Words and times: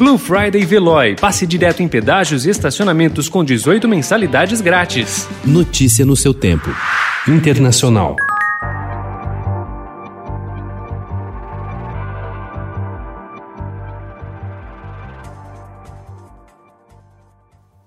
Blue 0.00 0.16
Friday 0.16 0.64
Veloy. 0.64 1.14
Passe 1.14 1.46
direto 1.46 1.82
em 1.82 1.86
pedágios 1.86 2.46
e 2.46 2.48
estacionamentos 2.48 3.28
com 3.28 3.44
18 3.44 3.86
mensalidades 3.86 4.62
grátis. 4.62 5.28
Notícia 5.44 6.06
no 6.06 6.16
seu 6.16 6.32
tempo. 6.32 6.70
Internacional. 7.28 8.16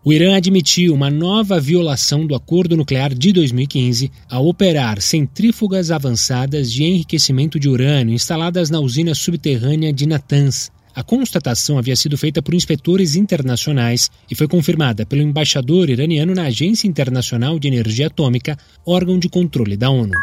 O 0.05 0.13
Irã 0.13 0.37
admitiu 0.37 0.93
uma 0.93 1.09
nova 1.09 1.59
violação 1.59 2.27
do 2.27 2.35
acordo 2.35 2.77
nuclear 2.77 3.11
de 3.11 3.33
2015 3.33 4.11
ao 4.29 4.45
operar 4.45 5.01
centrífugas 5.01 5.89
avançadas 5.89 6.71
de 6.71 6.83
enriquecimento 6.83 7.59
de 7.59 7.67
urânio 7.67 8.13
instaladas 8.13 8.69
na 8.69 8.79
usina 8.79 9.15
subterrânea 9.15 9.91
de 9.91 10.05
Natanz. 10.05 10.71
A 10.95 11.01
constatação 11.01 11.79
havia 11.79 11.95
sido 11.95 12.15
feita 12.15 12.39
por 12.39 12.53
inspetores 12.53 13.15
internacionais 13.15 14.11
e 14.29 14.35
foi 14.35 14.47
confirmada 14.47 15.07
pelo 15.07 15.23
embaixador 15.23 15.89
iraniano 15.89 16.35
na 16.35 16.43
Agência 16.43 16.87
Internacional 16.87 17.57
de 17.57 17.67
Energia 17.67 18.07
Atômica, 18.07 18.55
órgão 18.85 19.17
de 19.17 19.27
controle 19.27 19.75
da 19.75 19.89
ONU. 19.89 20.13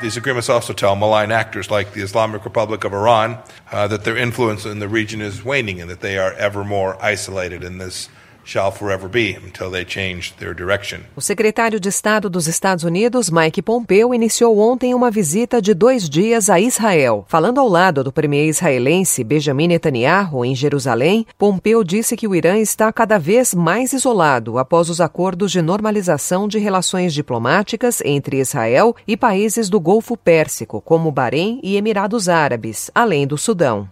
These 0.00 0.18
agreements 0.18 0.50
also 0.50 0.74
tell 0.74 0.96
malign 0.96 1.32
actors 1.32 1.68
like 1.68 1.92
the 1.92 2.02
Islamic 2.02 2.44
Republic 2.44 2.84
of 2.84 2.92
Iran 2.92 3.38
uh, 3.72 3.88
that 3.88 4.02
their 4.02 4.18
influence 4.18 4.66
in 4.66 4.80
the 4.80 4.88
region 4.88 5.22
is 5.22 5.42
waning 5.44 5.80
and 5.80 5.88
that 5.88 6.00
they 6.00 6.18
are 6.18 6.34
ever 6.38 6.64
more 6.64 6.98
isolated 7.00 7.62
in 7.62 7.78
this 7.78 8.10
shall 8.46 8.70
forever 8.70 9.08
be 9.08 9.36
until 9.44 9.70
they 9.70 9.84
change 9.84 10.32
their 10.38 10.54
direction. 10.54 11.00
O 11.16 11.20
secretário 11.20 11.80
de 11.80 11.88
Estado 11.88 12.30
dos 12.30 12.46
Estados 12.46 12.84
Unidos, 12.84 13.28
Mike 13.28 13.60
Pompeo, 13.60 14.14
iniciou 14.14 14.58
ontem 14.58 14.94
uma 14.94 15.10
visita 15.10 15.60
de 15.60 15.74
dois 15.74 16.08
dias 16.08 16.48
a 16.48 16.60
Israel. 16.60 17.24
Falando 17.28 17.58
ao 17.58 17.68
lado 17.68 18.04
do 18.04 18.12
premier 18.12 18.46
israelense 18.46 19.24
Benjamin 19.24 19.68
Netanyahu 19.68 20.44
em 20.44 20.54
Jerusalém, 20.54 21.26
Pompeo 21.36 21.82
disse 21.82 22.16
que 22.16 22.28
o 22.28 22.34
Irã 22.34 22.56
está 22.58 22.92
cada 22.92 23.18
vez 23.18 23.52
mais 23.52 23.92
isolado 23.92 24.58
após 24.58 24.88
os 24.88 25.00
acordos 25.00 25.50
de 25.50 25.60
normalização 25.60 26.46
de 26.46 26.58
relações 26.58 27.12
diplomáticas 27.12 28.00
entre 28.04 28.38
Israel 28.38 28.94
e 29.08 29.16
países 29.16 29.68
do 29.68 29.80
Golfo 29.80 30.16
Pérsico, 30.16 30.80
como 30.80 31.10
Bahrein 31.10 31.58
e 31.62 31.76
Emirados 31.76 32.28
Árabes, 32.28 32.90
além 32.94 33.26
do 33.26 33.36
Sudão. 33.36 33.88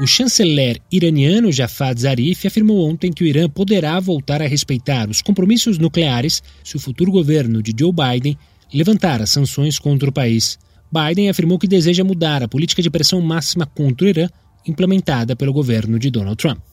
O 0.00 0.06
chanceler 0.06 0.80
iraniano 0.90 1.52
Jafar 1.52 1.94
Zarif 1.94 2.46
afirmou 2.46 2.88
ontem 2.88 3.12
que 3.12 3.22
o 3.22 3.26
Irã 3.26 3.50
poderá 3.50 4.00
voltar 4.00 4.40
a 4.40 4.46
respeitar 4.46 5.10
os 5.10 5.20
compromissos 5.20 5.76
nucleares 5.76 6.42
se 6.64 6.74
o 6.74 6.80
futuro 6.80 7.12
governo 7.12 7.62
de 7.62 7.74
Joe 7.78 7.92
Biden 7.92 8.38
levantar 8.72 9.20
as 9.20 9.28
sanções 9.28 9.78
contra 9.78 10.08
o 10.08 10.12
país. 10.12 10.58
Biden 10.90 11.28
afirmou 11.28 11.58
que 11.58 11.68
deseja 11.68 12.02
mudar 12.02 12.42
a 12.42 12.48
política 12.48 12.80
de 12.80 12.88
pressão 12.88 13.20
máxima 13.20 13.66
contra 13.66 14.06
o 14.06 14.08
Irã 14.08 14.26
implementada 14.66 15.36
pelo 15.36 15.52
governo 15.52 15.98
de 15.98 16.10
Donald 16.10 16.38
Trump. 16.38 16.69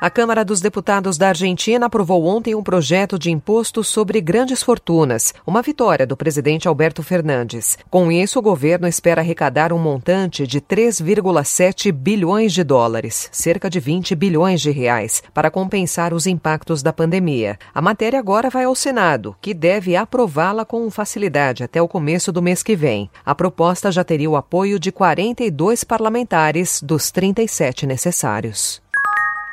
A 0.00 0.08
Câmara 0.08 0.44
dos 0.44 0.60
Deputados 0.60 1.18
da 1.18 1.30
Argentina 1.30 1.86
aprovou 1.86 2.24
ontem 2.24 2.54
um 2.54 2.62
projeto 2.62 3.18
de 3.18 3.32
imposto 3.32 3.82
sobre 3.82 4.20
grandes 4.20 4.62
fortunas, 4.62 5.34
uma 5.44 5.60
vitória 5.60 6.06
do 6.06 6.16
presidente 6.16 6.68
Alberto 6.68 7.02
Fernandes. 7.02 7.76
Com 7.90 8.12
isso, 8.12 8.38
o 8.38 8.42
governo 8.42 8.86
espera 8.86 9.20
arrecadar 9.20 9.72
um 9.72 9.78
montante 9.78 10.46
de 10.46 10.60
3,7 10.60 11.90
bilhões 11.90 12.52
de 12.52 12.62
dólares, 12.62 13.28
cerca 13.32 13.68
de 13.68 13.80
20 13.80 14.14
bilhões 14.14 14.60
de 14.60 14.70
reais, 14.70 15.20
para 15.34 15.50
compensar 15.50 16.14
os 16.14 16.28
impactos 16.28 16.80
da 16.80 16.92
pandemia. 16.92 17.58
A 17.74 17.82
matéria 17.82 18.20
agora 18.20 18.48
vai 18.48 18.66
ao 18.66 18.76
Senado, 18.76 19.34
que 19.42 19.52
deve 19.52 19.96
aprová-la 19.96 20.64
com 20.64 20.88
facilidade 20.92 21.64
até 21.64 21.82
o 21.82 21.88
começo 21.88 22.30
do 22.30 22.40
mês 22.40 22.62
que 22.62 22.76
vem. 22.76 23.10
A 23.26 23.34
proposta 23.34 23.90
já 23.90 24.04
teria 24.04 24.30
o 24.30 24.36
apoio 24.36 24.78
de 24.78 24.92
42 24.92 25.82
parlamentares 25.82 26.80
dos 26.84 27.10
37 27.10 27.84
necessários. 27.84 28.80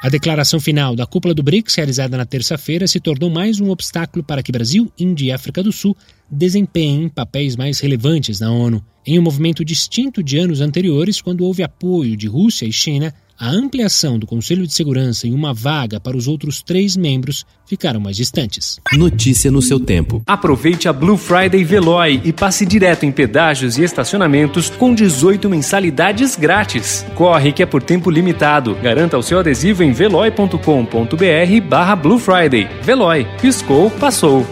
A 0.06 0.10
declaração 0.10 0.60
final 0.60 0.96
da 0.96 1.08
cúpula 1.08 1.34
do 1.34 1.42
BRICS, 1.42 1.74
realizada 1.74 2.16
na 2.16 2.28
terça-feira, 2.28 2.86
se 2.88 3.00
tornou 3.00 3.28
mais 3.28 3.60
um 3.60 3.72
obstáculo 3.72 4.24
para 4.24 4.44
que 4.44 4.52
Brasil, 4.52 4.94
Índia 5.00 5.26
e 5.26 5.32
África 5.32 5.64
do 5.64 5.72
Sul 5.72 5.98
desempenhem 6.30 7.10
papéis 7.10 7.56
mais 7.56 7.80
relevantes 7.80 8.40
na 8.40 8.52
ONU, 8.52 8.86
em 9.04 9.18
um 9.18 9.24
movimento 9.24 9.66
distinto 9.66 10.22
de 10.22 10.38
anos 10.38 10.62
anteriores, 10.62 11.20
quando 11.22 11.44
houve 11.44 11.64
apoio 11.64 12.16
de 12.16 12.28
Rússia 12.28 12.68
e 12.68 12.72
China 12.72 13.12
a 13.40 13.50
ampliação 13.50 14.18
do 14.18 14.26
Conselho 14.26 14.66
de 14.66 14.74
Segurança 14.74 15.28
em 15.28 15.34
uma 15.34 15.54
vaga 15.54 16.00
para 16.00 16.16
os 16.16 16.28
outros 16.28 16.62
três 16.62 16.96
membros 16.96 17.46
ficaram 17.66 18.00
mais 18.00 18.16
distantes. 18.16 18.80
Notícia 18.94 19.52
no 19.52 19.62
seu 19.62 19.80
tempo. 19.80 20.22
Aproveite 20.26 20.88
a 20.88 20.94
Blue 20.94 21.18
Friday 21.18 21.64
Veloy 21.64 22.22
e 22.24 22.32
passe 22.32 22.66
direto 22.66 23.06
em 23.06 23.12
pedágios 23.12 23.78
e 23.78 23.84
estacionamentos 23.84 24.70
com 24.70 24.94
18 24.94 25.50
mensalidades 25.50 26.36
grátis. 26.36 27.06
Corre 27.16 27.52
que 27.52 27.64
é 27.64 27.66
por 27.66 27.82
tempo 27.82 28.10
limitado. 28.10 28.76
Garanta 28.76 29.18
o 29.18 29.24
seu 29.24 29.40
adesivo 29.40 29.84
em 29.84 29.92
veloy.com.br 29.92 31.68
barra 31.68 31.96
Blue 31.96 32.20
Friday. 32.20 32.68
Veloy. 32.84 33.26
Piscou, 33.42 33.90
passou. 33.92 34.46